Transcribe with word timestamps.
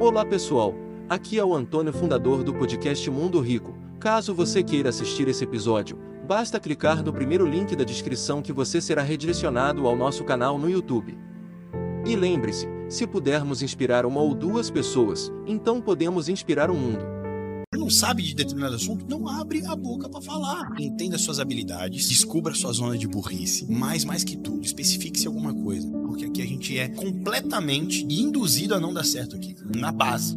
Olá 0.00 0.24
pessoal, 0.24 0.74
aqui 1.10 1.38
é 1.38 1.44
o 1.44 1.54
Antônio, 1.54 1.92
fundador 1.92 2.42
do 2.42 2.54
podcast 2.54 3.10
Mundo 3.10 3.38
Rico. 3.38 3.76
Caso 4.00 4.34
você 4.34 4.62
queira 4.62 4.88
assistir 4.88 5.28
esse 5.28 5.44
episódio, 5.44 5.98
basta 6.26 6.58
clicar 6.58 7.04
no 7.04 7.12
primeiro 7.12 7.44
link 7.44 7.76
da 7.76 7.84
descrição 7.84 8.40
que 8.40 8.50
você 8.50 8.80
será 8.80 9.02
redirecionado 9.02 9.86
ao 9.86 9.94
nosso 9.94 10.24
canal 10.24 10.56
no 10.56 10.70
YouTube. 10.70 11.18
E 12.06 12.16
lembre-se, 12.16 12.66
se 12.88 13.06
pudermos 13.06 13.60
inspirar 13.60 14.06
uma 14.06 14.22
ou 14.22 14.34
duas 14.34 14.70
pessoas, 14.70 15.30
então 15.46 15.82
podemos 15.82 16.30
inspirar 16.30 16.70
o 16.70 16.74
mundo. 16.74 17.19
Não 17.80 17.88
sabe 17.88 18.22
de 18.22 18.34
determinado 18.34 18.76
assunto, 18.76 19.06
não 19.08 19.26
abre 19.26 19.64
a 19.64 19.74
boca 19.74 20.08
para 20.08 20.20
falar. 20.20 20.74
Entenda 20.78 21.16
suas 21.16 21.40
habilidades, 21.40 22.08
descubra 22.08 22.54
sua 22.54 22.72
zona 22.72 22.96
de 22.96 23.08
burrice, 23.08 23.66
mas 23.68 24.04
mais 24.04 24.22
que 24.22 24.36
tudo, 24.36 24.64
especifique-se 24.64 25.26
alguma 25.26 25.54
coisa, 25.54 25.90
porque 25.90 26.26
aqui 26.26 26.42
a 26.42 26.46
gente 26.46 26.78
é 26.78 26.88
completamente 26.88 28.04
induzido 28.04 28.74
a 28.74 28.80
não 28.80 28.92
dar 28.92 29.04
certo 29.04 29.34
aqui, 29.34 29.56
na 29.74 29.90
base. 29.90 30.36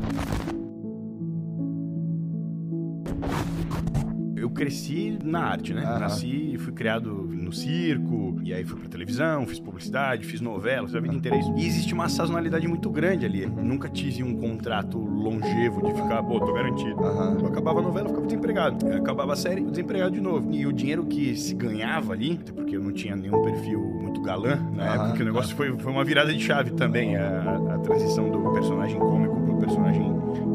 Cresci 4.54 5.18
na 5.24 5.44
arte, 5.44 5.74
né? 5.74 5.84
Aham. 5.84 6.00
Nasci 6.00 6.54
e 6.54 6.58
fui 6.58 6.74
criado 6.74 7.12
no 7.12 7.52
circo, 7.52 8.40
e 8.44 8.54
aí 8.54 8.64
fui 8.64 8.80
pra 8.80 8.90
televisão, 8.90 9.46
fiz 9.46 9.60
publicidade, 9.60 10.26
fiz 10.26 10.40
novela, 10.42 10.88
fiz 10.88 10.96
a 10.96 11.00
vida 11.00 11.14
inteira 11.14 11.38
isso. 11.38 11.54
E 11.58 11.66
existe 11.66 11.94
uma 11.94 12.08
sazonalidade 12.10 12.68
muito 12.68 12.90
grande 12.90 13.26
ali. 13.26 13.46
Nunca 13.46 13.90
tive 13.90 14.24
um 14.24 14.36
contrato 14.36 14.98
longevo 14.98 15.82
de 15.84 15.94
ficar, 15.94 16.24
pô, 16.24 16.40
tô 16.40 16.54
garantido. 16.54 17.02
Eu 17.04 17.48
acabava 17.48 17.80
a 17.80 17.84
novela, 17.84 18.06
eu 18.06 18.10
ficava 18.10 18.26
desempregado. 18.28 18.88
Eu 18.88 18.98
acabava 18.98 19.34
a 19.34 19.36
série, 19.36 19.62
desempregado 19.62 20.12
de 20.12 20.22
novo. 20.22 20.52
E 20.54 20.66
o 20.66 20.74
dinheiro 20.74 21.06
que 21.06 21.36
se 21.36 21.54
ganhava 21.54 22.14
ali, 22.14 22.40
até 22.42 22.52
porque 22.52 22.76
eu 22.76 22.82
não 22.82 22.92
tinha 22.92 23.16
nenhum 23.16 23.42
perfil 23.44 23.80
muito 23.80 24.22
galã 24.22 24.56
na 24.74 24.84
Aham. 24.86 24.94
época, 24.96 25.14
que 25.18 25.22
o 25.22 25.26
negócio 25.26 25.56
foi, 25.56 25.78
foi 25.78 25.92
uma 25.92 26.04
virada 26.04 26.34
de 26.34 26.40
chave 26.40 26.72
também, 26.72 27.16
a, 27.16 27.76
a 27.76 27.80
transição 27.80 28.30
do 28.30 28.52
personagem 28.52 29.00
cômico 29.00 29.36
pro 29.42 29.58
personagem 29.58 30.04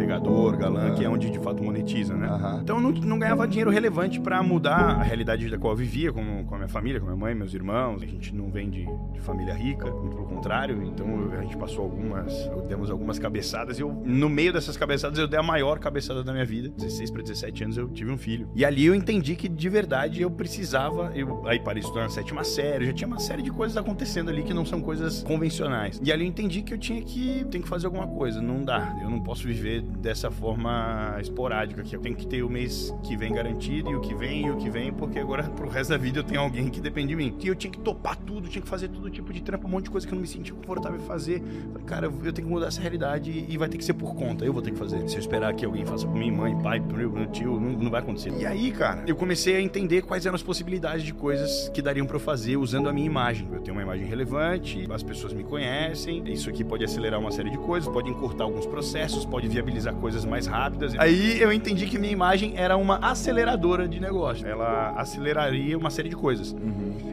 pegador, 0.08 0.56
galã, 0.56 0.94
que 0.94 1.04
é 1.04 1.08
onde 1.08 1.28
de 1.28 1.38
fato 1.38 1.62
monetiza, 1.62 2.16
né? 2.16 2.28
Aham. 2.28 2.60
Então 2.62 2.76
eu 2.76 2.82
não, 2.82 2.90
não 2.92 3.18
ganhava 3.18 3.46
dinheiro 3.46 3.70
relevante 3.70 4.18
pra 4.18 4.42
mudar 4.42 4.98
a 4.98 5.02
realidade 5.02 5.50
da 5.50 5.58
qual 5.58 5.74
eu 5.74 5.76
vivia, 5.76 6.10
com, 6.10 6.46
com 6.46 6.54
a 6.54 6.58
minha 6.58 6.68
família, 6.68 6.98
com 6.98 7.06
a 7.06 7.10
minha 7.10 7.20
mãe, 7.20 7.34
meus 7.34 7.52
irmãos. 7.52 8.02
A 8.02 8.06
gente 8.06 8.34
não 8.34 8.50
vem 8.50 8.70
de, 8.70 8.86
de 9.12 9.20
família 9.20 9.52
rica, 9.52 9.90
muito 9.90 10.16
pelo 10.16 10.26
contrário. 10.26 10.82
Então 10.82 11.30
a 11.38 11.42
gente 11.42 11.58
passou 11.58 11.84
algumas, 11.84 12.32
demos 12.66 12.90
algumas 12.90 13.18
cabeçadas. 13.18 13.78
E 13.78 13.82
eu, 13.82 13.92
no 13.92 14.30
meio 14.30 14.50
dessas 14.50 14.78
cabeçadas, 14.78 15.18
eu 15.18 15.28
dei 15.28 15.38
a 15.38 15.42
maior 15.42 15.78
cabeçada 15.78 16.24
da 16.24 16.32
minha 16.32 16.46
vida. 16.46 16.70
16 16.70 17.10
para 17.10 17.22
17 17.22 17.64
anos 17.64 17.76
eu 17.76 17.86
tive 17.88 18.10
um 18.10 18.16
filho. 18.16 18.48
E 18.54 18.64
ali 18.64 18.86
eu 18.86 18.94
entendi 18.94 19.36
que 19.36 19.46
de 19.46 19.68
verdade 19.68 20.22
eu 20.22 20.30
precisava. 20.30 21.12
Eu, 21.14 21.46
aí 21.46 21.60
parei 21.60 21.82
estudar 21.82 22.04
na 22.04 22.08
sétima 22.08 22.44
série, 22.44 22.86
já 22.86 22.92
tinha 22.94 23.08
uma 23.08 23.18
série 23.18 23.42
de 23.42 23.50
coisas 23.50 23.76
acontecendo 23.76 24.30
ali 24.30 24.42
que 24.42 24.54
não 24.54 24.64
são 24.64 24.80
coisas 24.80 25.22
convencionais. 25.22 26.00
E 26.02 26.10
ali 26.10 26.24
eu 26.24 26.28
entendi 26.28 26.62
que 26.62 26.72
eu 26.72 26.78
tinha 26.78 27.02
que, 27.02 27.44
tem 27.50 27.60
que 27.60 27.68
fazer 27.68 27.84
alguma 27.84 28.06
coisa. 28.06 28.40
Não 28.40 28.64
dá. 28.64 28.96
Eu 29.02 29.10
não 29.10 29.20
posso 29.20 29.46
viver 29.46 29.84
dessa 30.00 30.30
forma 30.30 31.16
esporádica, 31.20 31.82
que 31.82 31.94
eu 31.94 32.00
tenho 32.00 32.16
que 32.16 32.26
ter 32.26 32.42
o 32.42 32.50
mês 32.50 32.94
que 33.02 33.16
vem 33.16 33.32
garantido 33.32 33.90
e 33.90 33.94
o 33.94 34.00
que 34.00 34.14
vem 34.14 34.46
e 34.46 34.50
o 34.50 34.56
que 34.56 34.70
vem, 34.70 34.92
porque 34.92 35.18
agora 35.18 35.42
pro 35.50 35.68
resto 35.68 35.90
da 35.90 35.96
vida 35.96 36.20
eu 36.20 36.24
tenho 36.24 36.40
alguém 36.40 36.68
que 36.68 36.80
depende 36.80 37.08
de 37.08 37.16
mim. 37.16 37.36
E 37.40 37.48
eu 37.48 37.54
tinha 37.54 37.70
que 37.70 37.78
topar 37.78 38.16
tudo, 38.16 38.48
tinha 38.48 38.62
que 38.62 38.68
fazer 38.68 38.88
todo 38.88 39.10
tipo 39.10 39.32
de 39.32 39.42
trampo, 39.42 39.66
um 39.66 39.70
monte 39.70 39.84
de 39.84 39.90
coisa 39.90 40.06
que 40.06 40.12
eu 40.12 40.16
não 40.16 40.22
me 40.22 40.28
sentia 40.28 40.54
confortável 40.54 40.98
em 40.98 41.04
fazer. 41.04 41.42
Falei, 41.72 41.86
cara, 41.86 42.06
eu 42.06 42.32
tenho 42.32 42.46
que 42.46 42.52
mudar 42.52 42.68
essa 42.68 42.80
realidade 42.80 43.46
e 43.48 43.58
vai 43.58 43.68
ter 43.68 43.78
que 43.78 43.84
ser 43.84 43.94
por 43.94 44.14
conta. 44.14 44.44
Eu 44.44 44.52
vou 44.52 44.62
ter 44.62 44.70
que 44.70 44.78
fazer. 44.78 45.08
Se 45.08 45.16
eu 45.16 45.20
esperar 45.20 45.54
que 45.54 45.64
alguém 45.64 45.84
faça 45.84 46.06
por 46.06 46.16
mim, 46.16 46.30
mãe, 46.30 46.56
pai, 46.62 46.78
meu, 46.80 47.10
meu 47.10 47.26
tio, 47.26 47.60
não, 47.60 47.72
não 47.72 47.90
vai 47.90 48.00
acontecer. 48.00 48.32
E 48.38 48.46
aí, 48.46 48.70
cara, 48.70 49.04
eu 49.06 49.16
comecei 49.16 49.56
a 49.56 49.60
entender 49.60 50.02
quais 50.02 50.24
eram 50.24 50.36
as 50.36 50.42
possibilidades 50.42 51.04
de 51.04 51.12
coisas 51.12 51.68
que 51.70 51.82
dariam 51.82 52.06
pra 52.06 52.16
eu 52.16 52.20
fazer 52.20 52.56
usando 52.56 52.88
a 52.88 52.92
minha 52.92 53.06
imagem. 53.06 53.48
Eu 53.52 53.60
tenho 53.60 53.76
uma 53.76 53.82
imagem 53.82 54.06
relevante, 54.06 54.86
as 54.90 55.02
pessoas 55.02 55.32
me 55.32 55.44
conhecem, 55.44 56.22
isso 56.32 56.48
aqui 56.48 56.64
pode 56.64 56.84
acelerar 56.84 57.18
uma 57.18 57.30
série 57.30 57.50
de 57.50 57.58
coisas, 57.58 57.88
pode 57.88 58.08
encurtar 58.08 58.44
alguns 58.44 58.66
processos, 58.66 59.24
pode 59.24 59.48
viabilizar 59.48 59.87
coisas 59.92 60.24
mais 60.24 60.46
rápidas. 60.46 60.94
Aí 60.98 61.40
eu 61.40 61.52
entendi 61.52 61.86
que 61.86 61.98
minha 61.98 62.12
imagem 62.12 62.54
era 62.56 62.76
uma 62.76 62.96
aceleradora 62.96 63.88
de 63.88 64.00
negócio. 64.00 64.46
Ela 64.46 64.94
aceleraria 64.96 65.76
uma 65.76 65.90
série 65.90 66.08
de 66.08 66.16
coisas. 66.16 66.54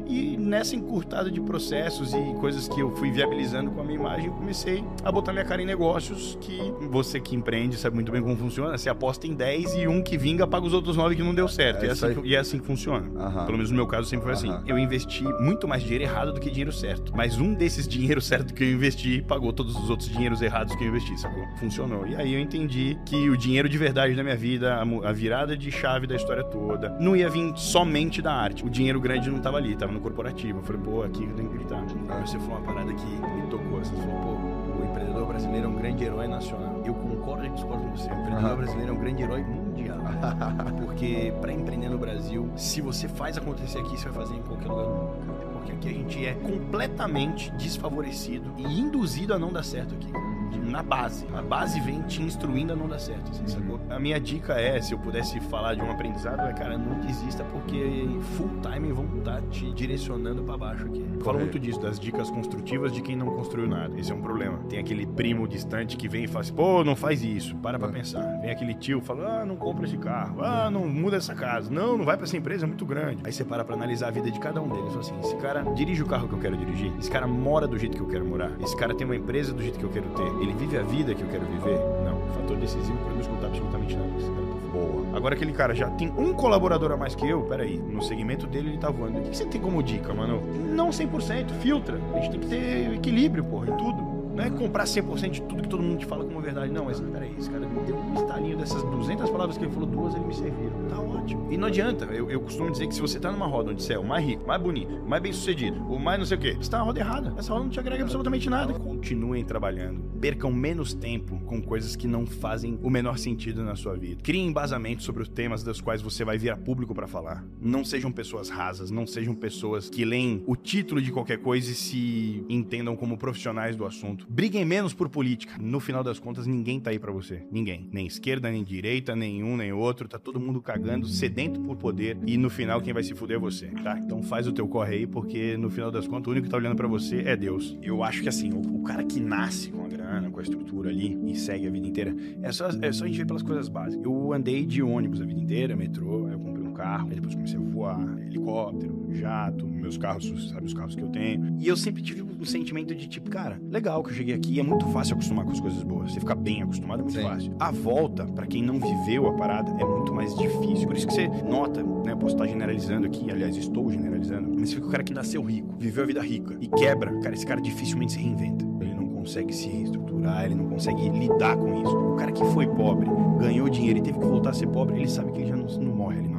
E 0.07 0.37
nessa 0.37 0.75
encurtada 0.75 1.31
de 1.31 1.41
processos 1.41 2.13
e 2.13 2.33
coisas 2.39 2.67
que 2.67 2.79
eu 2.79 2.95
fui 2.95 3.11
viabilizando 3.11 3.71
com 3.71 3.81
a 3.81 3.83
minha 3.83 3.99
imagem, 3.99 4.27
eu 4.27 4.33
comecei 4.33 4.83
a 5.03 5.11
botar 5.11 5.33
minha 5.33 5.43
cara 5.43 5.61
em 5.61 5.65
negócios 5.65 6.37
que 6.39 6.57
você 6.89 7.19
que 7.19 7.35
empreende 7.35 7.75
sabe 7.77 7.95
muito 7.95 8.11
bem 8.11 8.21
como 8.21 8.35
funciona. 8.37 8.77
Você 8.77 8.89
aposta 8.89 9.25
em 9.27 9.33
10 9.33 9.75
e 9.75 9.87
um 9.87 10.01
que 10.01 10.17
vinga 10.17 10.45
paga 10.45 10.65
os 10.65 10.73
outros 10.73 10.95
9 10.95 11.15
que 11.15 11.23
não 11.23 11.33
deu 11.33 11.47
certo. 11.47 11.83
É 11.83 11.87
e, 11.87 11.89
é 11.89 11.91
assim, 11.91 12.21
e 12.23 12.35
é 12.35 12.39
assim 12.39 12.59
que 12.59 12.65
funciona. 12.65 13.07
Aham. 13.19 13.45
Pelo 13.45 13.57
menos 13.57 13.71
no 13.71 13.75
meu 13.75 13.87
caso 13.87 14.07
sempre 14.07 14.25
foi 14.25 14.33
assim. 14.33 14.49
Aham. 14.49 14.63
Eu 14.67 14.77
investi 14.77 15.23
muito 15.41 15.67
mais 15.67 15.81
dinheiro 15.83 16.03
errado 16.03 16.33
do 16.33 16.39
que 16.39 16.49
dinheiro 16.49 16.71
certo. 16.71 17.11
Mas 17.15 17.39
um 17.39 17.53
desses 17.53 17.87
dinheiro 17.87 18.21
certo 18.21 18.53
que 18.53 18.63
eu 18.63 18.71
investi 18.71 19.23
pagou 19.27 19.51
todos 19.51 19.75
os 19.75 19.89
outros 19.89 20.09
dinheiros 20.09 20.41
errados 20.41 20.75
que 20.75 20.83
eu 20.83 20.89
investi, 20.89 21.19
sacou? 21.19 21.43
Funcionou. 21.57 22.05
E 22.07 22.15
aí 22.15 22.33
eu 22.33 22.39
entendi 22.39 22.64
que 23.05 23.29
o 23.29 23.37
dinheiro 23.37 23.67
de 23.69 23.77
verdade 23.77 24.15
da 24.15 24.23
minha 24.23 24.35
vida, 24.35 24.81
a, 25.03 25.11
virada 25.11 25.55
de 25.57 25.71
chave 25.71 26.07
da 26.07 26.15
história 26.15 26.43
toda, 26.43 26.89
não 26.99 27.15
ia 27.15 27.29
vir 27.29 27.53
somente 27.55 28.21
da 28.21 28.33
arte. 28.33 28.65
O 28.65 28.69
dinheiro 28.69 28.99
grande 28.99 29.29
não 29.29 29.39
tava 29.39 29.57
ali, 29.57 29.75
tava 29.75 29.91
no 29.91 29.99
corporativo. 29.99 30.59
Eu 30.59 30.63
falei, 30.63 30.81
pô, 30.81 31.03
aqui 31.03 31.23
eu 31.23 31.33
tenho 31.33 31.49
que 31.49 31.57
gritar. 31.57 31.83
Aí 32.09 32.21
você 32.27 32.37
falou 32.39 32.57
uma 32.57 32.61
parada 32.61 32.93
que 32.93 33.05
me 33.05 33.47
tocou. 33.49 33.79
Você 33.79 33.93
falou, 33.95 34.21
pô, 34.21 34.81
o 34.81 34.85
empreendedor 34.89 35.25
brasileiro 35.27 35.65
é 35.65 35.69
um 35.69 35.75
grande 35.75 36.03
herói 36.03 36.27
nacional. 36.27 36.81
Eu 36.85 36.93
concordo 36.93 37.45
e 37.45 37.49
discordo 37.49 37.83
com 37.83 37.95
você. 37.95 38.09
O 38.09 38.13
empreendedor 38.13 38.45
Aham. 38.45 38.55
brasileiro 38.57 38.91
é 38.91 38.93
um 38.93 38.99
grande 38.99 39.23
herói 39.23 39.43
mundial. 39.43 39.97
Porque 40.85 41.33
pra 41.41 41.51
empreender 41.51 41.89
no 41.89 41.97
Brasil, 41.97 42.49
se 42.55 42.81
você 42.81 43.07
faz 43.07 43.37
acontecer 43.37 43.79
aqui, 43.79 43.97
você 43.97 44.09
vai 44.09 44.25
fazer 44.25 44.35
em 44.37 44.41
qualquer 44.43 44.67
lugar 44.67 44.85
do 44.85 44.89
mundo. 44.91 45.25
cara. 45.25 45.45
Porque 45.53 45.71
aqui 45.71 45.89
a 45.89 45.91
gente 45.93 46.25
é 46.25 46.33
completamente 46.33 47.51
desfavorecido 47.51 48.51
e 48.57 48.79
induzido 48.79 49.33
a 49.33 49.39
não 49.39 49.51
dar 49.51 49.63
certo 49.63 49.95
aqui. 49.95 50.11
Na 50.59 50.81
base. 50.83 51.25
A 51.33 51.41
base 51.41 51.79
vem 51.81 52.01
te 52.03 52.21
instruindo 52.21 52.73
a 52.73 52.75
não 52.75 52.87
dar 52.87 52.99
certo, 52.99 53.31
assim, 53.31 53.47
sacou? 53.47 53.79
A 53.89 53.99
minha 53.99 54.19
dica 54.19 54.53
é, 54.53 54.81
se 54.81 54.93
eu 54.93 54.99
pudesse 54.99 55.39
falar 55.41 55.75
de 55.75 55.81
um 55.81 55.91
aprendizado, 55.91 56.41
é, 56.47 56.53
cara, 56.53 56.77
não 56.77 56.99
desista 56.99 57.43
porque 57.45 58.07
full 58.35 58.49
time 58.61 58.91
vão 58.91 59.05
estar 59.17 59.41
te 59.43 59.71
direcionando 59.71 60.43
pra 60.43 60.57
baixo 60.57 60.85
aqui. 60.85 61.05
Eu 61.17 61.21
falo 61.23 61.39
muito 61.39 61.59
disso, 61.59 61.79
das 61.79 61.99
dicas 61.99 62.29
construtivas 62.29 62.91
de 62.93 63.01
quem 63.01 63.15
não 63.15 63.27
construiu 63.27 63.67
nada. 63.67 63.97
Esse 63.99 64.11
é 64.11 64.15
um 64.15 64.21
problema. 64.21 64.57
Tem 64.69 64.79
aquele 64.79 65.05
primo 65.05 65.47
distante 65.47 65.97
que 65.97 66.07
vem 66.07 66.23
e 66.25 66.27
fala 66.27 66.41
assim, 66.41 66.53
pô, 66.53 66.83
não 66.83 66.95
faz 66.95 67.23
isso, 67.23 67.55
para 67.57 67.77
pra 67.79 67.89
É. 67.89 67.91
pensar. 67.91 68.34
Vem 68.45 68.53
aquele 68.53 68.75
tio 68.75 68.99
e 68.99 69.01
fala, 69.01 69.41
ah, 69.41 69.45
não 69.45 69.55
compra 69.55 69.87
esse 69.87 69.97
carro, 69.97 70.43
ah, 70.43 70.69
não 70.69 70.87
muda 70.87 71.17
essa 71.17 71.33
casa, 71.33 71.67
não, 71.71 71.97
não 71.97 72.05
vai 72.05 72.15
pra 72.15 72.27
essa 72.27 72.37
empresa, 72.37 72.63
é 72.63 72.67
muito 72.67 72.85
grande. 72.85 73.17
Aí 73.23 73.33
você 73.33 73.43
para 73.43 73.65
pra 73.65 73.73
analisar 73.73 74.09
a 74.09 74.11
vida 74.11 74.29
de 74.29 74.39
cada 74.39 74.61
um 74.61 74.69
deles. 74.69 74.89
Fala 74.89 74.99
assim, 74.99 75.19
esse 75.19 75.35
cara 75.37 75.63
dirige 75.73 76.03
o 76.03 76.05
carro 76.05 76.27
que 76.27 76.35
eu 76.35 76.39
quero 76.39 76.55
dirigir, 76.55 76.93
esse 76.99 77.09
cara 77.09 77.25
mora 77.25 77.65
do 77.65 77.75
jeito 77.75 77.97
que 77.97 78.03
eu 78.03 78.07
quero 78.07 78.23
morar, 78.23 78.51
esse 78.61 78.77
cara 78.77 78.93
tem 78.93 79.03
uma 79.03 79.15
empresa 79.15 79.51
do 79.51 79.63
jeito 79.63 79.79
que 79.79 79.83
eu 79.83 79.89
quero 79.89 80.07
ter, 80.09 80.27
ele 80.43 80.53
vive 80.53 80.77
a 80.77 80.83
vida 80.83 81.15
que 81.15 81.23
eu 81.23 81.27
quero 81.27 81.43
viver. 81.43 81.79
Não, 82.03 82.21
fator 82.35 82.55
decisivo 82.57 82.95
pra 82.99 83.13
não 83.13 83.21
escutar 83.21 83.47
absolutamente 83.47 83.95
nada. 83.95 84.09
Esse 84.15 84.29
cara 84.29 84.45
tá 84.45 84.71
boa. 84.71 85.17
Agora 85.17 85.33
aquele 85.33 85.51
cara 85.51 85.73
já 85.73 85.89
tem 85.89 86.13
um 86.15 86.31
colaborador 86.31 86.91
a 86.91 86.97
mais 86.97 87.15
que 87.15 87.27
eu, 87.27 87.41
peraí, 87.45 87.79
no 87.79 88.03
segmento 88.03 88.45
dele 88.45 88.69
ele 88.69 88.77
tá 88.77 88.91
voando. 88.91 89.17
O 89.17 89.21
que 89.23 89.35
você 89.35 89.45
tem 89.45 89.59
como 89.59 89.81
dica, 89.81 90.13
mano? 90.13 90.39
Não 90.69 90.89
100%, 90.89 91.49
filtra. 91.61 91.99
A 92.13 92.19
gente 92.19 92.29
tem 92.33 92.39
que 92.41 92.47
ter 92.47 92.93
equilíbrio, 92.93 93.43
porra, 93.43 93.71
em 93.71 93.77
tudo. 93.77 94.14
Não 94.35 94.43
é 94.43 94.49
comprar 94.49 94.83
100% 94.83 95.29
de 95.29 95.41
tudo 95.43 95.63
que 95.63 95.69
todo 95.69 95.81
mundo 95.81 95.99
te 95.99 96.05
fala 96.05 96.25
como 96.25 96.41
verdade. 96.41 96.71
Não, 96.71 96.85
mas 96.85 96.99
peraí, 96.99 97.33
esse 97.39 97.49
cara 97.49 97.65
me 97.65 97.79
deu 97.85 97.95
um 97.95 98.13
estalinho 98.15 98.57
dessas 98.57 98.83
200 98.83 99.29
palavras 99.29 99.57
que 99.57 99.63
ele 99.63 99.71
falou, 99.71 99.87
duas 99.87 100.13
ele 100.13 100.25
me 100.25 100.35
serviram. 100.35 100.85
Tá 100.89 100.99
ótimo. 100.99 101.47
E 101.51 101.57
não 101.57 101.69
adianta. 101.69 102.05
Eu, 102.05 102.29
eu 102.29 102.41
costumo 102.41 102.69
dizer 102.69 102.87
que 102.87 102.93
se 102.93 102.99
você 102.99 103.17
tá 103.17 103.31
numa 103.31 103.47
roda 103.47 103.71
onde 103.71 103.81
você 103.81 103.93
é 103.93 103.99
o 103.99 104.03
mais 104.03 104.25
rico, 104.25 104.45
mais 104.45 104.61
bonito, 104.61 104.91
mais 105.07 105.23
bem 105.23 105.31
sucedido, 105.31 105.79
o 105.87 105.97
mais 105.97 106.19
não 106.19 106.25
sei 106.25 106.37
o 106.37 106.39
quê, 106.41 106.57
você 106.59 106.69
tá 106.69 106.79
na 106.79 106.83
roda 106.83 106.99
errada. 106.99 107.33
Essa 107.37 107.53
roda 107.53 107.63
não 107.63 107.71
te 107.71 107.79
agrega 107.79 108.03
absolutamente 108.03 108.49
nada. 108.49 108.73
Continuem 108.73 109.45
trabalhando. 109.45 110.01
Percam 110.19 110.51
menos 110.51 110.93
tempo 110.93 111.39
com 111.45 111.61
coisas 111.61 111.95
que 111.95 112.07
não 112.07 112.25
fazem 112.25 112.77
o 112.83 112.89
menor 112.89 113.17
sentido 113.17 113.63
na 113.63 113.75
sua 113.75 113.95
vida. 113.95 114.21
Criem 114.21 114.47
embasamento 114.47 115.01
sobre 115.01 115.23
os 115.23 115.29
temas 115.29 115.63
dos 115.63 115.79
quais 115.79 116.01
você 116.01 116.25
vai 116.25 116.37
vir 116.37 116.49
a 116.49 116.57
público 116.57 116.93
pra 116.93 117.07
falar. 117.07 117.45
Não 117.61 117.85
sejam 117.85 118.11
pessoas 118.11 118.49
rasas, 118.49 118.91
não 118.91 119.07
sejam 119.07 119.33
pessoas 119.33 119.89
que 119.89 120.03
leem 120.03 120.43
o 120.45 120.55
título 120.55 121.01
de 121.01 121.11
qualquer 121.11 121.37
coisa 121.37 121.71
e 121.71 121.75
se 121.75 122.43
entendam 122.49 122.95
como 122.95 123.17
profissionais 123.17 123.75
do 123.75 123.85
assunto. 123.85 124.24
Briguem 124.27 124.65
menos 124.65 124.93
por 124.93 125.09
política. 125.09 125.53
No 125.59 125.79
final 125.79 126.03
das 126.03 126.19
contas, 126.19 126.47
ninguém 126.47 126.79
tá 126.79 126.89
aí 126.89 126.99
pra 126.99 127.11
você. 127.11 127.43
Ninguém. 127.51 127.89
Nem 127.91 128.07
esquerda, 128.07 128.49
nem 128.49 128.63
direita, 128.63 129.15
nem 129.15 129.43
um, 129.43 129.55
nem 129.57 129.71
outro. 129.71 130.07
Tá 130.07 130.19
todo 130.19 130.39
mundo 130.39 130.61
cagando, 130.61 131.07
sedento 131.07 131.59
por 131.61 131.75
poder. 131.75 132.17
E 132.25 132.37
no 132.37 132.49
final, 132.49 132.81
quem 132.81 132.93
vai 132.93 133.03
se 133.03 133.13
fuder 133.13 133.37
é 133.37 133.39
você, 133.39 133.67
tá? 133.67 133.97
Então 133.97 134.21
faz 134.23 134.47
o 134.47 134.51
teu 134.51 134.67
corre 134.67 134.95
aí, 134.95 135.07
porque 135.07 135.57
no 135.57 135.69
final 135.69 135.91
das 135.91 136.07
contas, 136.07 136.27
o 136.27 136.31
único 136.31 136.45
que 136.45 136.51
tá 136.51 136.57
olhando 136.57 136.75
pra 136.75 136.87
você 136.87 137.21
é 137.21 137.35
Deus. 137.35 137.77
Eu 137.81 138.03
acho 138.03 138.21
que 138.21 138.29
assim, 138.29 138.51
o, 138.51 138.59
o 138.79 138.83
cara 138.83 139.03
que 139.03 139.19
nasce 139.19 139.69
com 139.69 139.85
a 139.85 139.87
grana, 139.87 140.29
com 140.29 140.39
a 140.39 140.43
estrutura 140.43 140.89
ali 140.89 141.17
e 141.31 141.35
segue 141.35 141.67
a 141.67 141.71
vida 141.71 141.87
inteira, 141.87 142.15
é 142.41 142.51
só, 142.51 142.67
é 142.81 142.91
só 142.91 143.03
a 143.03 143.07
gente 143.07 143.17
ver 143.17 143.25
pelas 143.25 143.43
coisas 143.43 143.69
básicas. 143.69 144.03
Eu 144.03 144.33
andei 144.33 144.65
de 144.65 144.81
ônibus 144.81 145.21
a 145.21 145.25
vida 145.25 145.39
inteira, 145.39 145.75
metrô, 145.75 146.27
eu 146.29 146.39
comprei 146.39 146.64
carro, 146.85 147.07
aí 147.09 147.15
depois 147.15 147.33
comecei 147.33 147.57
a 147.57 147.61
voar, 147.61 147.99
helicóptero, 148.27 149.07
jato, 149.11 149.67
meus 149.67 149.97
carros, 149.97 150.51
sabe 150.51 150.67
os 150.67 150.73
carros 150.73 150.95
que 150.95 151.01
eu 151.01 151.09
tenho. 151.09 151.57
E 151.59 151.67
eu 151.67 151.75
sempre 151.75 152.03
tive 152.03 152.21
um 152.21 152.45
sentimento 152.45 152.93
de 152.93 153.07
tipo, 153.07 153.27
cara, 153.29 153.59
legal 153.71 154.03
que 154.03 154.11
eu 154.11 154.13
cheguei 154.13 154.35
aqui, 154.35 154.59
é 154.59 154.63
muito 154.63 154.85
fácil 154.89 155.15
acostumar 155.15 155.45
com 155.45 155.51
as 155.51 155.59
coisas 155.59 155.81
boas. 155.81 156.13
Você 156.13 156.19
ficar 156.19 156.35
bem 156.35 156.61
acostumado 156.61 156.99
é 156.99 157.03
muito 157.03 157.17
Sim. 157.17 157.23
fácil. 157.23 157.55
A 157.59 157.71
volta, 157.71 158.25
pra 158.25 158.45
quem 158.45 158.61
não 158.61 158.79
viveu 158.79 159.27
a 159.27 159.33
parada, 159.33 159.71
é 159.81 159.83
muito 159.83 160.13
mais 160.13 160.35
difícil. 160.35 160.87
Por 160.87 160.95
isso 160.95 161.07
que 161.07 161.13
você 161.13 161.27
nota, 161.27 161.81
né? 161.81 162.11
Eu 162.11 162.17
posso 162.17 162.35
estar 162.35 162.45
generalizando 162.45 163.07
aqui, 163.07 163.31
aliás, 163.31 163.57
estou 163.57 163.89
generalizando, 163.89 164.53
mas 164.55 164.71
fica 164.71 164.85
o 164.85 164.89
cara 164.91 165.03
que 165.03 165.13
nasceu 165.13 165.41
rico, 165.43 165.75
viveu 165.79 166.03
a 166.03 166.07
vida 166.07 166.21
rica 166.21 166.55
e 166.61 166.67
quebra, 166.67 167.19
cara, 167.19 167.33
esse 167.33 167.45
cara 167.45 167.59
dificilmente 167.59 168.11
se 168.11 168.19
reinventa. 168.19 168.63
Ele 168.79 168.93
não 168.93 169.07
consegue 169.07 169.51
se 169.53 169.67
reestruturar, 169.67 170.45
ele 170.45 170.55
não 170.55 170.69
consegue 170.69 171.09
lidar 171.09 171.57
com 171.57 171.81
isso. 171.81 171.97
O 171.97 172.15
cara 172.15 172.31
que 172.31 172.45
foi 172.45 172.67
pobre, 172.67 173.09
ganhou 173.39 173.67
dinheiro 173.69 173.97
e 173.97 174.01
teve 174.03 174.19
que 174.19 174.25
voltar 174.25 174.51
a 174.51 174.53
ser 174.53 174.67
pobre, 174.67 174.97
ele 174.97 175.09
sabe 175.09 175.31
que 175.31 175.39
ele 175.39 175.47
já 175.47 175.55
não, 175.55 175.65
não 175.65 175.95
morre 175.95 176.19
ali 176.19 176.34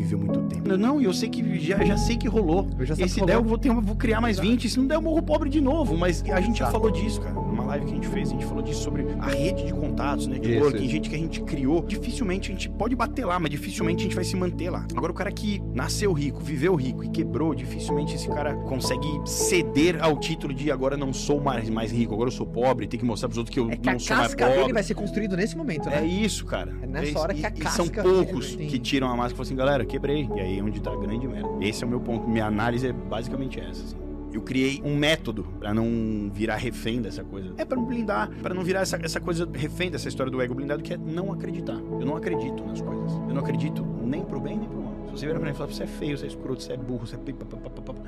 viveu 0.00 0.18
muito 0.18 0.40
tempo. 0.42 0.76
Não, 0.76 1.00
eu 1.00 1.12
sei 1.12 1.28
que 1.28 1.58
já, 1.58 1.84
já 1.84 1.96
sei 1.96 2.16
que 2.16 2.26
rolou. 2.28 2.66
Eu 2.78 2.86
já 2.86 2.94
sei 2.96 3.04
Esse 3.04 3.20
que 3.20 3.26
der, 3.26 3.34
eu 3.34 3.38
rolou. 3.38 3.48
vou, 3.50 3.58
ter, 3.58 3.72
vou 3.72 3.96
criar 3.96 4.20
mais 4.20 4.38
20. 4.38 4.68
Se 4.68 4.78
não 4.78 4.86
der, 4.86 4.94
eu 4.96 5.02
morro 5.02 5.22
pobre 5.22 5.48
de 5.48 5.60
novo. 5.60 5.96
Mas 5.96 6.22
a 6.30 6.40
gente 6.40 6.58
já 6.58 6.66
Tá. 6.66 6.72
falou 6.72 6.90
disso, 6.90 7.20
cara. 7.20 7.34
Live 7.70 7.86
que 7.86 7.92
a 7.92 7.94
gente 7.94 8.08
fez, 8.08 8.28
a 8.28 8.32
gente 8.32 8.44
falou 8.46 8.62
disso 8.62 8.82
sobre 8.82 9.06
a 9.20 9.26
rede 9.28 9.64
de 9.66 9.72
contatos, 9.72 10.24
Isso, 10.26 10.30
networking, 10.34 10.82
isso. 10.82 10.90
gente 10.90 11.08
que 11.08 11.14
a 11.14 11.18
gente 11.18 11.40
criou. 11.42 11.82
Dificilmente 11.86 12.50
a 12.50 12.52
gente 12.54 12.68
pode 12.68 12.96
bater 12.96 13.24
lá, 13.24 13.38
mas 13.38 13.48
dificilmente 13.50 14.00
a 14.00 14.02
gente 14.04 14.14
vai 14.16 14.24
se 14.24 14.36
manter 14.36 14.70
lá. 14.70 14.84
Agora, 14.96 15.12
o 15.12 15.14
cara 15.14 15.30
que 15.30 15.62
nasceu 15.72 16.12
rico, 16.12 16.40
viveu 16.40 16.74
rico 16.74 17.04
e 17.04 17.08
quebrou, 17.08 17.54
dificilmente 17.54 18.16
esse 18.16 18.28
cara 18.28 18.54
consegue 18.56 19.06
ceder 19.24 20.02
ao 20.02 20.18
título 20.18 20.52
de 20.52 20.68
agora 20.70 20.96
não 20.96 21.12
sou 21.12 21.40
mais, 21.40 21.70
mais 21.70 21.92
rico, 21.92 22.12
agora 22.12 22.28
eu 22.28 22.32
sou 22.32 22.44
pobre, 22.46 22.88
tem 22.88 22.98
que 22.98 23.06
mostrar 23.06 23.28
pros 23.28 23.38
outros 23.38 23.54
que 23.54 23.60
eu 23.60 23.70
É 23.70 23.76
que 23.76 23.86
não 23.88 23.94
a 23.96 23.98
sou 24.00 24.16
mais 24.16 24.28
casca 24.34 24.46
pobre. 24.46 24.60
dele 24.62 24.72
vai 24.72 24.82
ser 24.82 24.94
construído 24.94 25.36
nesse 25.36 25.56
momento, 25.56 25.88
né? 25.88 26.02
É 26.02 26.06
isso, 26.06 26.44
cara. 26.46 26.74
É 26.82 26.86
nessa 26.88 27.06
isso. 27.06 27.18
hora 27.20 27.34
que 27.34 27.46
a 27.46 27.50
E- 27.50 27.52
e 27.54 27.60
casca 27.60 27.76
São 27.84 27.88
poucos 28.02 28.56
que 28.56 28.78
tiram 28.80 29.06
a 29.06 29.10
máscara 29.16 29.32
e 29.32 29.36
falam 29.36 29.42
assim, 29.46 29.54
galera, 29.56 29.84
quebrei. 29.84 30.28
E 30.36 30.40
aí 30.40 30.58
é 30.58 30.62
onde 30.62 30.80
tá 30.80 30.90
a 30.92 30.96
grande 30.96 31.28
merda. 31.28 31.48
Esse 31.60 31.84
é 31.84 31.86
o 31.86 31.90
meu 31.90 32.00
ponto. 32.00 32.28
Minha 32.28 32.46
análise 32.46 32.86
é 32.88 32.92
basicamente 32.92 33.60
essa. 33.60 33.82
assim. 33.84 34.09
Eu 34.32 34.42
criei 34.42 34.80
um 34.84 34.96
método 34.96 35.44
pra 35.58 35.74
não 35.74 36.30
virar 36.32 36.56
refém 36.56 37.00
dessa 37.02 37.24
coisa. 37.24 37.52
É 37.58 37.64
pra 37.64 37.76
não 37.76 37.84
blindar, 37.84 38.30
pra 38.42 38.54
não 38.54 38.62
virar 38.62 38.80
essa, 38.80 38.96
essa 39.02 39.20
coisa 39.20 39.48
refém 39.52 39.90
dessa 39.90 40.08
história 40.08 40.30
do 40.30 40.40
ego 40.40 40.54
blindado, 40.54 40.82
que 40.82 40.94
é 40.94 40.96
não 40.96 41.32
acreditar. 41.32 41.74
Eu 41.74 42.06
não 42.06 42.16
acredito 42.16 42.64
nas 42.64 42.80
coisas. 42.80 43.12
Eu 43.12 43.34
não 43.34 43.40
acredito 43.40 43.84
nem 44.04 44.24
pro 44.24 44.40
bem 44.40 44.58
nem 44.58 44.68
pro 44.68 44.80
mal. 44.82 44.90
Se 45.06 45.12
você 45.18 45.26
virar 45.26 45.38
pra 45.40 45.48
mim 45.48 45.54
e 45.54 45.56
falar, 45.56 45.72
você 45.72 45.82
é 45.82 45.86
feio, 45.86 46.16
você 46.16 46.26
é 46.26 46.28
escroto, 46.28 46.62
você 46.62 46.72
é 46.72 46.76
burro, 46.76 47.06
você 47.06 47.16
é 47.16 47.18
pipa, 47.18 47.44
pipa, 47.44 47.68
pipa, 47.70 47.92
pipa", 47.92 48.02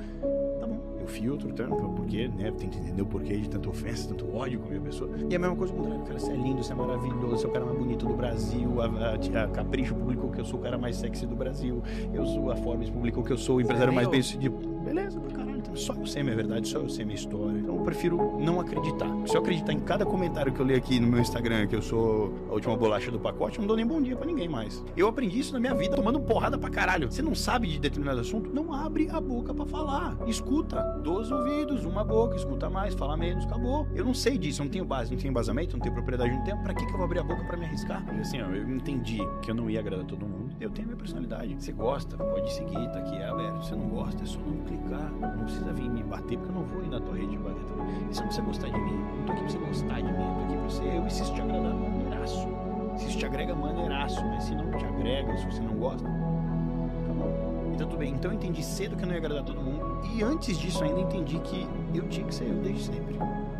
tá 0.61 0.67
bom. 0.67 0.93
Eu 1.01 1.07
filtro, 1.07 1.51
tanto, 1.51 1.75
porque, 1.89 2.29
né? 2.29 2.49
Tem 2.57 2.69
que 2.69 2.77
entender 2.79 3.01
o 3.01 3.05
porquê 3.05 3.35
de 3.37 3.49
tanta 3.49 3.69
ofensa, 3.69 4.07
tanto 4.07 4.33
ódio 4.33 4.59
com 4.59 4.67
a 4.67 4.69
minha 4.69 4.81
pessoa. 4.81 5.09
E 5.29 5.33
é 5.33 5.35
a 5.35 5.39
mesma 5.39 5.55
coisa 5.57 5.73
contrário. 5.73 6.01
Cara, 6.05 6.17
você 6.17 6.31
é 6.31 6.35
lindo, 6.35 6.63
você 6.63 6.71
é 6.71 6.75
maravilhoso, 6.75 7.27
você 7.37 7.45
é 7.45 7.49
o 7.49 7.51
cara 7.51 7.65
mais 7.65 7.77
bonito 7.77 8.05
do 8.05 8.13
Brasil. 8.13 8.81
A, 8.81 8.85
a- 8.85 9.43
a 9.43 9.47
Capricho 9.49 9.93
publicou 9.95 10.31
que 10.31 10.39
eu 10.39 10.45
sou 10.45 10.59
o 10.61 10.63
cara 10.63 10.77
mais 10.77 10.95
sexy 10.95 11.25
do 11.25 11.35
Brasil. 11.35 11.83
Eu 12.13 12.25
sou 12.25 12.49
a 12.49 12.55
Forbes 12.55 12.89
publicou 12.89 13.21
que 13.21 13.33
eu 13.33 13.37
sou 13.37 13.57
o 13.57 13.61
empresário 13.61 13.91
mais 13.91 14.07
bem 14.07 14.21
sucedido. 14.21 14.57
Beleza, 14.83 15.19
pra 15.19 15.31
caralho. 15.31 15.57
Então 15.57 15.75
só 15.75 15.93
eu 15.93 16.05
sei 16.05 16.23
minha 16.23 16.35
verdade, 16.35 16.67
só 16.67 16.79
eu 16.79 16.89
sei 16.89 17.05
minha 17.05 17.15
história. 17.15 17.57
Então 17.57 17.77
eu 17.77 17.83
prefiro 17.83 18.39
não 18.39 18.59
acreditar. 18.59 19.09
Se 19.25 19.35
eu 19.35 19.41
acreditar 19.41 19.73
em 19.73 19.79
cada 19.79 20.05
comentário 20.05 20.51
que 20.51 20.59
eu 20.59 20.65
li 20.65 20.75
aqui 20.75 20.99
no 20.99 21.07
meu 21.07 21.19
Instagram 21.19 21.67
que 21.67 21.75
eu 21.75 21.81
sou 21.81 22.33
a 22.49 22.53
última 22.53 22.75
bolacha 22.75 23.09
do 23.09 23.19
pacote, 23.19 23.57
eu 23.57 23.61
não 23.61 23.67
dou 23.67 23.77
nem 23.77 23.85
bom 23.85 24.01
dia 24.01 24.15
pra 24.15 24.25
ninguém 24.25 24.47
mais. 24.47 24.83
Eu 24.95 25.07
aprendi 25.07 25.39
isso 25.39 25.53
na 25.53 25.59
minha 25.59 25.73
vida 25.73 25.95
tomando 25.95 26.19
porrada 26.19 26.57
pra 26.57 26.69
caralho. 26.69 27.11
Você 27.11 27.21
não 27.21 27.33
sabe 27.33 27.67
de 27.67 27.79
determinado 27.79 28.19
assunto? 28.19 28.53
Não 28.53 28.73
abre 28.73 29.09
a 29.09 29.19
boca 29.19 29.53
pra 29.53 29.65
falar. 29.65 30.17
Escuta. 30.27 30.81
Dois 31.03 31.31
ouvidos, 31.31 31.85
uma 31.85 32.03
boca, 32.03 32.35
escuta 32.35 32.69
mais, 32.69 32.93
fala 32.93 33.15
menos, 33.15 33.45
acabou. 33.45 33.87
Eu 33.95 34.05
não 34.05 34.13
sei 34.13 34.37
disso, 34.37 34.61
eu 34.61 34.65
não 34.65 34.71
tenho 34.71 34.85
base, 34.85 35.11
não 35.11 35.17
tenho 35.17 35.31
embasamento, 35.31 35.75
não 35.75 35.81
tenho 35.81 35.93
propriedade 35.93 36.35
no 36.35 36.43
tempo. 36.43 36.61
Pra 36.63 36.73
que, 36.73 36.85
que 36.85 36.91
eu 36.91 36.97
vou 36.97 37.05
abrir 37.05 37.19
a 37.19 37.23
boca 37.23 37.43
pra 37.43 37.57
me 37.57 37.65
arriscar? 37.65 38.03
Assim, 38.19 38.41
ó, 38.41 38.47
eu 38.49 38.69
entendi 38.69 39.19
que 39.41 39.51
eu 39.51 39.55
não 39.55 39.69
ia 39.69 39.79
agradar 39.79 40.05
todo 40.05 40.25
mundo. 40.25 40.42
Eu 40.59 40.69
tenho 40.69 40.87
a 40.87 40.91
minha 40.91 40.97
personalidade. 40.97 41.55
Você 41.55 41.71
gosta, 41.71 42.15
pode 42.17 42.53
seguir, 42.53 42.89
tá 42.91 42.99
aqui, 42.99 43.15
é 43.17 43.27
aberto. 43.27 43.57
Você 43.57 43.75
não 43.75 43.89
gosta, 43.89 44.23
é 44.23 44.25
só 44.25 44.39
não 44.39 44.63
clicar. 44.65 45.11
Não 45.11 45.43
precisa 45.43 45.73
vir 45.73 45.89
me 45.89 46.03
bater, 46.03 46.37
porque 46.37 46.51
eu 46.51 46.55
não 46.55 46.63
vou 46.63 46.83
ir 46.83 46.89
na 46.89 46.99
tua 46.99 47.15
rede 47.15 47.37
bater 47.37 47.63
também. 47.65 48.07
Você 48.07 48.19
não 48.21 48.27
precisa 48.27 48.45
gostar 48.45 48.69
de 48.69 48.79
mim. 48.79 48.97
Não 49.17 49.25
tô 49.25 49.31
aqui 49.33 49.41
pra 49.41 49.49
você 49.49 49.57
gostar 49.57 50.01
de 50.01 50.03
mim, 50.03 50.23
eu 50.23 50.33
tô 50.33 50.41
aqui 50.41 50.57
pra 50.57 50.69
ser 50.69 50.95
eu 50.95 51.07
isso 51.07 51.33
te 51.33 51.41
agradar, 51.41 51.73
maneiraço. 51.73 52.47
Se 52.97 53.07
isso 53.07 53.17
te 53.17 53.25
agrega, 53.25 53.55
maneiraço. 53.55 54.25
Mas 54.25 54.43
se 54.43 54.55
não 54.55 54.71
te 54.71 54.85
agrega, 54.85 55.37
se 55.37 55.45
você 55.45 55.61
não 55.61 55.73
gosta, 55.75 56.07
acabou. 56.07 57.71
Então 57.73 57.87
tudo 57.89 57.99
bem. 57.99 58.13
Então 58.13 58.31
eu 58.31 58.35
entendi 58.35 58.63
cedo 58.63 58.95
que 58.95 59.03
eu 59.03 59.07
não 59.07 59.13
ia 59.13 59.19
agradar 59.19 59.43
todo 59.43 59.59
mundo. 59.59 60.01
E 60.15 60.23
antes 60.23 60.57
disso 60.57 60.83
ainda 60.83 61.01
entendi 61.01 61.39
que 61.39 61.67
eu 61.93 62.07
tinha 62.07 62.25
que 62.25 62.33
ser 62.33 62.45
eu 62.45 62.55
desde 62.61 62.83
sempre. 62.83 63.17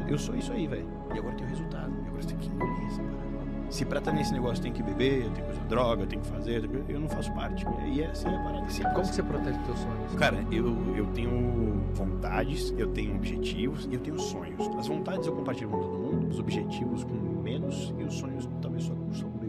Eu 0.07 0.18
sou 0.18 0.36
isso 0.36 0.51
aí, 0.54 0.68
velho. 0.68 0.88
E 1.13 1.18
agora 1.18 1.34
eu 1.34 1.38
tenho 1.38 1.50
resultado. 1.50 1.92
E 1.92 2.07
agora 2.07 2.22
você 2.22 2.30
tem 2.30 2.38
que 2.38 2.50
engolir 2.50 2.86
essa 2.86 3.01
parada. 3.01 3.32
Se 3.74 3.84
pra 3.86 3.98
estar 3.98 4.12
nesse 4.12 4.31
negócio 4.31 4.62
tem 4.62 4.72
que 4.72 4.84
beber, 4.84 5.31
tem 5.31 5.44
coisa 5.44 5.60
droga, 5.62 6.06
tem 6.06 6.20
que 6.20 6.28
fazer, 6.28 6.70
eu 6.88 7.00
não 7.00 7.10
faço 7.10 7.34
parte. 7.34 7.66
E 7.88 8.04
é 8.04 8.06
assim 8.06 8.28
a 8.28 8.44
parada. 8.44 8.70
Sempre 8.70 8.94
Como 8.94 9.10
que 9.10 9.16
você 9.16 9.24
protege 9.24 9.58
os 9.58 9.66
teus 9.66 9.80
sonhos? 9.80 10.14
Cara, 10.14 10.46
eu, 10.52 10.96
eu 10.96 11.08
tenho 11.08 11.84
vontades, 11.96 12.72
eu 12.78 12.90
tenho 12.90 13.16
objetivos 13.16 13.90
e 13.90 13.96
eu 13.96 14.00
tenho 14.00 14.20
sonhos. 14.20 14.68
As 14.78 14.88
vontades 14.88 15.25
eu 15.25 15.36
compartilho 15.36 15.72
com 15.72 15.80
todo 15.80 15.98
mundo, 15.98 16.28
os 16.28 16.40
objetivos 16.40 17.04
com 17.04 17.16
menos 17.42 17.92
e 17.98 18.04
os 18.04 18.14
sonhos 18.14 18.48
talvez 18.62 18.84
só, 18.84 18.94
mesmo. 18.94 19.43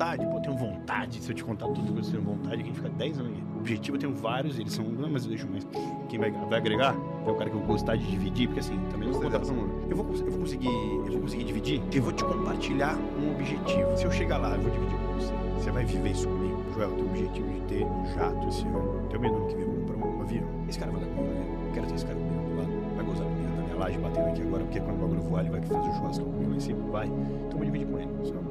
Vontade, 0.00 0.24
pô, 0.24 0.36
eu 0.38 0.40
tenho 0.40 0.56
vontade. 0.56 1.22
Se 1.22 1.30
eu 1.30 1.36
te 1.36 1.44
contar 1.44 1.66
tudo 1.66 1.92
que 1.92 1.98
eu 1.98 2.02
tenho 2.02 2.22
vontade, 2.22 2.54
a 2.54 2.64
gente 2.64 2.74
fica 2.74 2.88
10 2.88 3.18
anos 3.18 3.32
aqui. 3.32 3.42
Objetivo 3.58 3.96
eu 3.96 4.00
tenho 4.00 4.14
vários, 4.14 4.58
eles 4.58 4.72
são. 4.72 4.82
Não, 4.86 5.10
mas 5.10 5.24
eu 5.24 5.28
deixo 5.28 5.46
mais. 5.46 5.68
Quem 6.08 6.18
vai, 6.18 6.30
vai 6.30 6.58
agregar? 6.58 6.96
É 7.26 7.30
o 7.30 7.34
cara 7.34 7.50
que 7.50 7.56
eu 7.56 7.60
gostar 7.60 7.96
de 7.96 8.06
dividir, 8.06 8.48
porque 8.48 8.60
assim, 8.60 8.80
também 8.90 9.08
não 9.08 9.12
vou 9.12 9.22
contar 9.22 9.40
pra 9.40 9.52
mundo. 9.52 9.70
Eu 9.90 9.96
vou, 9.98 10.06
eu 10.06 10.30
vou 10.30 10.40
conseguir. 10.40 10.68
Eu 10.68 11.12
vou 11.12 11.20
conseguir 11.20 11.44
dividir, 11.44 11.82
eu 11.92 12.02
vou 12.02 12.12
te 12.14 12.24
compartilhar 12.24 12.96
um 12.96 13.32
objetivo. 13.32 13.94
Se 13.94 14.04
eu 14.04 14.10
chegar 14.10 14.38
lá, 14.38 14.56
eu 14.56 14.62
vou 14.62 14.70
dividir 14.70 14.96
com 14.96 15.12
você. 15.12 15.34
Você 15.58 15.70
vai 15.70 15.84
viver 15.84 16.12
isso 16.12 16.26
comigo. 16.26 16.64
Joel, 16.72 16.88
eu 16.88 16.96
tenho 16.96 17.06
o 17.06 17.10
objetivo 17.10 17.52
de 17.52 17.60
ter 17.60 17.84
um 17.84 18.06
jato 18.14 18.48
esse 18.48 18.62
ano. 18.62 19.06
Tenho 19.10 19.20
medo 19.20 19.46
que 19.48 19.54
vem, 19.54 19.66
comprar 19.66 19.96
um 19.98 20.22
avião. 20.22 20.48
Esse 20.66 20.78
cara 20.78 20.92
vai 20.92 21.00
dar 21.02 21.08
comigo, 21.08 21.34
né? 21.34 21.70
Quero 21.74 21.86
ter 21.86 21.94
esse 21.96 22.06
cara 22.06 22.18
comigo 22.18 22.48
do 22.48 22.56
lado. 22.56 22.96
Vai 22.96 23.04
gozar 23.04 23.26
comigo 23.26 23.54
na 23.54 23.62
minha 23.64 23.76
laje, 23.76 23.98
batendo 23.98 24.28
aqui 24.28 24.40
agora, 24.40 24.64
porque 24.64 24.80
quando 24.80 24.96
o 24.96 25.00
bagulho 25.00 25.20
voar, 25.20 25.40
ele 25.42 25.50
vai 25.50 25.60
fazer 25.60 25.78
o 25.78 25.94
churrasco 25.94 26.24
comigo 26.24 26.50
lá 26.52 26.56
em 26.56 26.60
cima. 26.60 26.90
Vai. 26.90 27.06
Então 27.06 27.50
eu 27.50 27.56
vou 27.58 27.64
dividir 27.66 27.86
com 27.86 27.98
ele. 27.98 28.08
Senão. 28.24 28.49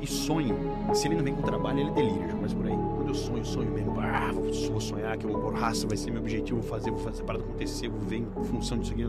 E 0.00 0.06
sonho. 0.06 0.56
Se 0.94 1.08
ele 1.08 1.16
não 1.16 1.24
vem 1.24 1.34
com 1.34 1.42
trabalho, 1.42 1.80
ele 1.80 1.90
delira, 1.90 2.28
já 2.28 2.34
começa 2.34 2.56
por 2.56 2.66
aí. 2.66 2.72
Quando 2.72 3.08
eu 3.08 3.14
sonho, 3.14 3.44
sonho 3.44 3.70
mesmo. 3.70 4.00
Ah, 4.00 4.32
vou, 4.32 4.80
sonhar 4.80 5.16
que 5.16 5.26
eu 5.26 5.32
vou 5.32 5.40
por 5.40 5.54
raça, 5.54 5.86
vai 5.86 5.96
ser 5.96 6.10
meu 6.10 6.20
objetivo, 6.20 6.60
vou 6.60 6.68
fazer, 6.68 6.90
vou 6.90 7.00
fazer 7.00 7.22
parada 7.22 7.44
acontecer, 7.44 7.88
vou 7.88 8.00
ver 8.00 8.16
em 8.16 8.44
função 8.44 8.78
disso 8.78 8.92
aqui. 8.92 9.04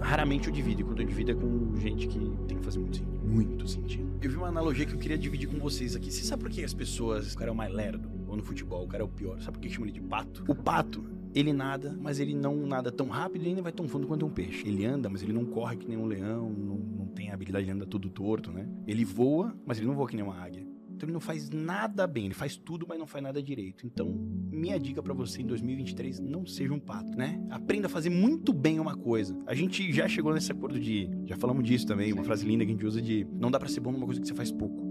Raramente 0.00 0.48
eu 0.48 0.54
divido. 0.54 0.82
E 0.82 0.84
quando 0.84 1.00
eu 1.00 1.06
divido 1.06 1.30
é 1.32 1.34
com 1.34 1.74
gente 1.76 2.06
que 2.06 2.18
tem 2.46 2.58
que 2.58 2.64
fazer 2.64 2.78
muito 2.78 2.96
sentido. 2.96 3.26
Muito 3.26 3.68
sentido. 3.68 4.06
Eu 4.22 4.30
vi 4.30 4.36
uma 4.36 4.48
analogia 4.48 4.86
que 4.86 4.94
eu 4.94 4.98
queria 4.98 5.18
dividir 5.18 5.48
com 5.48 5.58
vocês 5.58 5.96
aqui. 5.96 6.10
Você 6.12 6.24
sabe 6.24 6.42
por 6.42 6.50
que 6.50 6.62
as 6.62 6.74
pessoas. 6.74 7.32
O 7.32 7.38
cara 7.38 7.50
é 7.50 7.52
o 7.52 7.56
mais 7.56 7.72
lerdo? 7.72 8.08
Ou 8.28 8.36
no 8.36 8.42
futebol, 8.42 8.84
o 8.84 8.88
cara 8.88 9.02
é 9.02 9.06
o 9.06 9.08
pior. 9.08 9.40
Sabe 9.40 9.58
por 9.58 9.60
que 9.60 9.68
chamam 9.68 9.88
ele 9.88 10.00
de 10.00 10.00
pato? 10.00 10.44
O 10.48 10.54
pato, 10.54 11.04
ele 11.38 11.52
nada, 11.52 11.94
mas 12.00 12.18
ele 12.18 12.34
não 12.34 12.66
nada 12.66 12.90
tão 12.90 13.08
rápido 13.08 13.42
e 13.44 13.52
nem 13.52 13.62
vai 13.62 13.70
tão 13.70 13.86
fundo 13.86 14.06
quanto 14.06 14.24
um 14.24 14.30
peixe. 14.30 14.66
Ele 14.66 14.86
anda, 14.86 15.10
mas 15.10 15.22
ele 15.22 15.34
não 15.34 15.44
corre 15.44 15.76
que 15.76 15.86
nem 15.86 15.98
um 15.98 16.06
leão, 16.06 16.48
não, 16.50 16.78
não 16.78 17.06
tem 17.08 17.30
a 17.30 17.34
habilidade 17.34 17.66
de 17.66 17.70
andar 17.70 17.84
todo 17.84 18.08
torto, 18.08 18.50
né? 18.50 18.66
Ele 18.86 19.04
voa, 19.04 19.54
mas 19.66 19.76
ele 19.76 19.86
não 19.86 19.94
voa 19.94 20.08
que 20.08 20.16
nem 20.16 20.24
uma 20.24 20.34
águia. 20.34 20.66
Então 20.90 21.06
ele 21.06 21.12
não 21.12 21.20
faz 21.20 21.50
nada 21.50 22.06
bem, 22.06 22.24
ele 22.24 22.32
faz 22.32 22.56
tudo, 22.56 22.86
mas 22.88 22.98
não 22.98 23.06
faz 23.06 23.22
nada 23.22 23.42
direito. 23.42 23.86
Então, 23.86 24.08
minha 24.50 24.80
dica 24.80 25.02
pra 25.02 25.12
você 25.12 25.42
em 25.42 25.46
2023, 25.46 26.20
não 26.20 26.46
seja 26.46 26.72
um 26.72 26.80
pato, 26.80 27.14
né? 27.18 27.38
Aprenda 27.50 27.86
a 27.86 27.90
fazer 27.90 28.08
muito 28.08 28.50
bem 28.54 28.80
uma 28.80 28.96
coisa. 28.96 29.38
A 29.46 29.54
gente 29.54 29.92
já 29.92 30.08
chegou 30.08 30.32
nesse 30.32 30.50
acordo 30.50 30.80
de, 30.80 31.10
já 31.26 31.36
falamos 31.36 31.64
disso 31.64 31.86
também, 31.86 32.14
uma 32.14 32.24
frase 32.24 32.46
linda 32.46 32.64
que 32.64 32.70
a 32.70 32.74
gente 32.74 32.86
usa 32.86 33.02
de 33.02 33.26
não 33.30 33.50
dá 33.50 33.58
pra 33.58 33.68
ser 33.68 33.80
bom 33.80 33.92
numa 33.92 34.06
coisa 34.06 34.22
que 34.22 34.26
você 34.26 34.34
faz 34.34 34.50
pouco. 34.50 34.85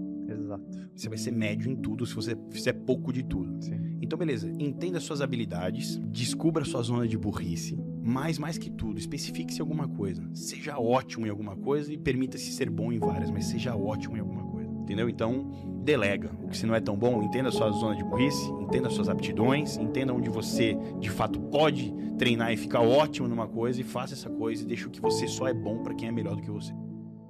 Exato. 0.46 0.64
Você 0.94 1.08
vai 1.08 1.18
ser 1.18 1.32
médio 1.32 1.70
em 1.70 1.76
tudo 1.76 2.06
se 2.06 2.14
você 2.14 2.36
fizer 2.50 2.72
pouco 2.72 3.12
de 3.12 3.22
tudo. 3.22 3.62
Sim. 3.62 3.98
Então, 4.00 4.18
beleza, 4.18 4.50
entenda 4.58 5.00
suas 5.00 5.20
habilidades, 5.20 6.00
descubra 6.10 6.64
sua 6.64 6.82
zona 6.82 7.08
de 7.08 7.18
burrice, 7.18 7.78
mas 8.02 8.38
mais 8.38 8.56
que 8.56 8.70
tudo, 8.70 8.98
especifique-se 8.98 9.58
em 9.58 9.62
alguma 9.62 9.88
coisa. 9.88 10.22
Seja 10.32 10.78
ótimo 10.78 11.26
em 11.26 11.30
alguma 11.30 11.56
coisa 11.56 11.92
e 11.92 11.98
permita-se 11.98 12.52
ser 12.52 12.70
bom 12.70 12.92
em 12.92 12.98
várias, 12.98 13.30
mas 13.30 13.46
seja 13.46 13.74
ótimo 13.74 14.16
em 14.16 14.20
alguma 14.20 14.44
coisa. 14.44 14.70
Entendeu? 14.70 15.08
Então, 15.08 15.50
delega. 15.82 16.30
O 16.42 16.48
que 16.48 16.56
se 16.56 16.66
não 16.66 16.74
é 16.74 16.80
tão 16.80 16.96
bom, 16.96 17.22
entenda 17.22 17.48
a 17.48 17.52
sua 17.52 17.70
zona 17.70 17.96
de 17.96 18.04
burrice, 18.04 18.48
entenda 18.60 18.86
as 18.86 18.94
suas 18.94 19.08
aptidões, 19.08 19.76
entenda 19.76 20.14
onde 20.14 20.30
você 20.30 20.78
de 21.00 21.10
fato 21.10 21.40
pode 21.40 21.92
treinar 22.16 22.52
e 22.52 22.56
ficar 22.56 22.80
ótimo 22.80 23.26
numa 23.26 23.48
coisa 23.48 23.80
e 23.80 23.84
faça 23.84 24.14
essa 24.14 24.30
coisa 24.30 24.62
e 24.62 24.66
deixa 24.66 24.86
o 24.86 24.90
que 24.90 25.00
você 25.00 25.26
só 25.26 25.48
é 25.48 25.54
bom 25.54 25.82
pra 25.82 25.94
quem 25.94 26.08
é 26.08 26.12
melhor 26.12 26.36
do 26.36 26.42
que 26.42 26.50
você. 26.50 26.72